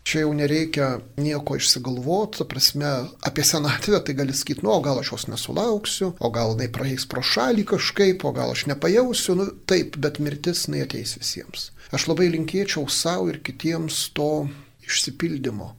[0.02, 0.88] Čia jau nereikia
[1.22, 2.90] nieko išsigalvoti, prasme,
[3.22, 7.06] apie senatvę tai gali sakyti, nu, o gal aš jos nesulauksiu, o gal jinai praeis
[7.06, 11.70] pro šalį kažkaip, o gal aš nepajausiu, nu, taip, bet mirtis jinai ateis visiems.
[11.94, 14.48] Aš labai linkėčiau savo ir kitiems to
[14.88, 15.70] išsipildymo,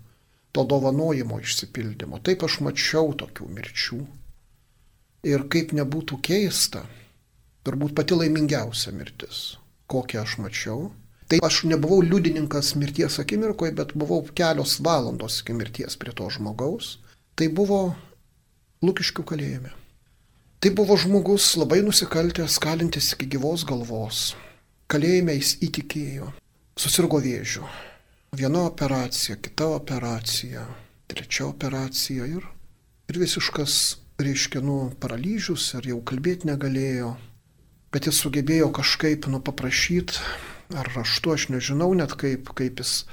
[0.55, 2.23] to dovanojimo išsipildymo.
[2.23, 4.03] Taip aš mačiau tokių mirčių
[5.23, 6.81] Ir kaip nebūtų keista,
[7.63, 9.55] turbūt pati laimingiausia mirtis,
[9.87, 10.89] kokią aš mačiau.
[11.31, 16.97] Tai aš nebuvau liudininkas mirties akimirkoje, bet buvau kelios valandos iki mirties prie to žmogaus.
[17.39, 17.79] Tai buvo
[18.83, 19.71] Lukiškių kalėjime.
[20.59, 24.33] Tai buvo žmogus labai nusikaltęs, kalintis iki gyvos galvos.
[24.91, 26.33] Kalėjime jis įtikėjo.
[26.75, 27.63] Susirgo vėžiu.
[28.35, 30.67] Viena operacija, kita operacija,
[31.07, 32.43] trečia operacija ir,
[33.07, 37.13] ir visiškas reiškia, nu, paralyžius ir jau kalbėti negalėjo,
[37.93, 40.19] bet jis sugebėjo kažkaip, nu, paprašyti,
[40.77, 43.03] ar raštu, aš nežinau net kaip, kaip jis,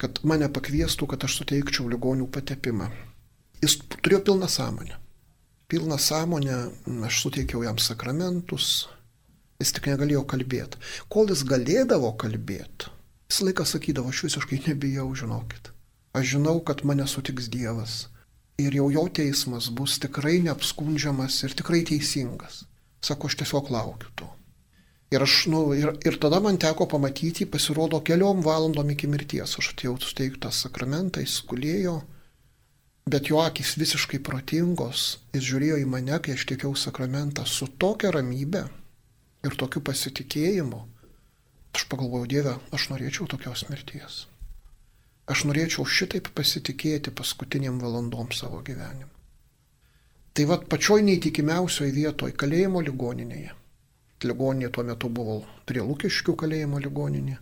[0.00, 2.90] kad mane pakviestų, kad aš suteikčiau ligonių patepimą.
[3.62, 4.98] Jis turėjo pilną sąmonę.
[5.68, 6.58] Pilną sąmonę,
[7.08, 8.88] aš suteikiau jam sakramentus,
[9.60, 10.80] jis tik negalėjo kalbėti.
[11.10, 12.92] Kol jis galėdavo kalbėti,
[13.30, 15.72] jis laiką sakydavo, aš visiškai nebijau, žinokit.
[16.16, 18.06] Aš žinau, kad mane sutiks Dievas
[18.58, 22.64] ir jau jo teismas bus tikrai neapskundžiamas ir tikrai teisingas.
[23.04, 24.28] Sako, aš tiesiog laukiu to.
[25.12, 29.54] Ir, aš, nu, ir, ir tada man teko pamatyti, pasirodo, keliom valandom iki mirties.
[29.60, 32.00] Aš atėjau suteikti tą sakramentą, jis skulėjo,
[33.06, 35.20] bet jo akis visiškai protingos.
[35.36, 38.64] Jis žiūrėjo į mane, kai aš tiekiau sakramentą, su tokia ramybė
[39.46, 40.82] ir tokiu pasitikėjimu.
[41.76, 44.24] Aš pagalvojau, Dieve, aš norėčiau tokios mirties.
[45.26, 49.10] Aš norėčiau šitaip pasitikėti paskutiniam valandom savo gyvenimą.
[50.36, 53.50] Tai vad pačioj neįtikimiausioje vietoje- kalėjimo ligoninėje.
[54.22, 57.38] Ligoninė tuo metu buvo prie Lukiškių kalėjimo ligoninė.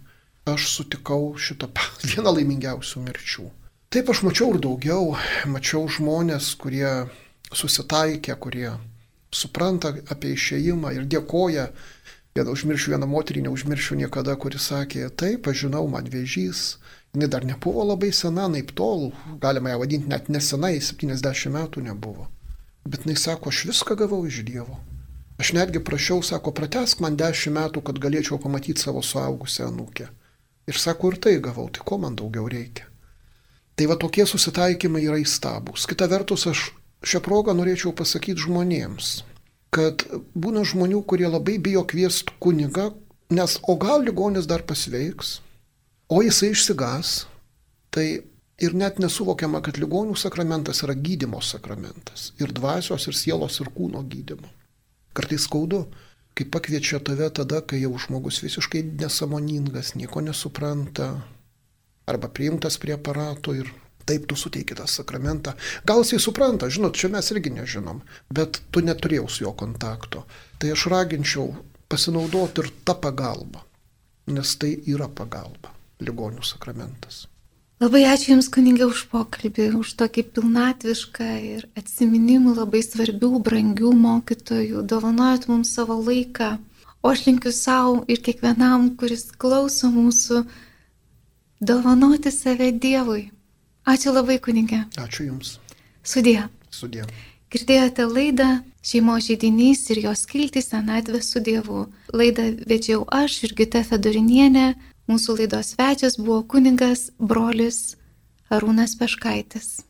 [0.47, 1.68] Aš sutikau šitą
[2.09, 3.51] vieną laimingiausių mirčių.
[3.90, 5.16] Taip aš mačiau ir daugiau.
[5.47, 7.11] Mačiau žmonės, kurie
[7.53, 8.70] susitaikė, kurie
[9.31, 11.68] supranta apie išėjimą ir dėkoja.
[12.35, 16.79] Vieną užmiršiu vieną moterį, neužmiršiu niekada, kuris sakė, taip, aš žinau, man vėžys,
[17.14, 22.27] Jis dar nebuvo labai sena, naip tol, galima ją vadinti net nesenai, 70 metų nebuvo.
[22.85, 24.81] Bet jis sako, aš viską gavau iš Dievo.
[25.38, 30.09] Aš netgi prašiau, sako, pratesk man 10 metų, kad galėčiau pamatyti savo suaugusią anūkę.
[30.70, 32.90] Ir sako, ir tai gavau, tai ko man daugiau reikia.
[33.74, 35.87] Tai va tokie susitaikymai yra įstabus.
[35.90, 36.68] Kita vertus, aš
[37.07, 39.14] šią progą norėčiau pasakyti žmonėms,
[39.74, 42.92] kad būna žmonių, kurie labai bijo kviesti kunigą,
[43.35, 45.40] nes o gal ligonis dar pasveiks,
[46.08, 47.26] o jisai išsigas,
[47.90, 48.22] tai
[48.58, 52.32] ir net nesuvokiama, kad ligonių sakramentas yra gydimo sakramentas.
[52.42, 54.50] Ir dvasios, ir sielos, ir kūno gydimo.
[55.14, 55.84] Kartais skaudu,
[56.34, 61.12] kai pakviečia tave tada, kai jau žmogus visiškai nesamoningas, nieko nesupranta,
[62.10, 63.70] arba priimtas prie aparato ir
[64.04, 65.54] taip tu suteiki tą sakramentą.
[65.88, 70.26] Gal jisai supranta, žinot, čia mes irgi nežinom, bet tu neturėjau su juo kontakto.
[70.60, 71.54] Tai aš raginčiau
[71.88, 73.64] pasinaudoti ir tą pagalbą,
[74.34, 75.73] nes tai yra pagalba
[76.06, 77.24] ligonių sakramentas.
[77.82, 84.84] Labai ačiū Jums, kunigė, už pokalbį, už tokį pilnatvišką ir atsiminimų labai svarbių, brangių mokytojų.
[84.88, 86.54] Dovanojot mums savo laiką.
[87.04, 90.44] O aš linkiu savo ir kiekvienam, kuris klauso mūsų,
[91.60, 93.26] dovanoti save Dievui.
[93.84, 94.86] Ačiū labai, kunigė.
[94.96, 95.58] Ačiū Jums.
[96.06, 96.46] Sudė.
[96.72, 97.04] Sudė.
[97.52, 98.48] Girdėjote laidą
[98.84, 101.86] Šeimo žydinys ir jos kilti senatvė su Dievu.
[102.12, 107.80] Laidą vedžiau aš, Irgita Fedorinienė, Mūsų laidos svečias buvo kuningas brolis
[108.48, 109.82] Arūnas Peškaitis.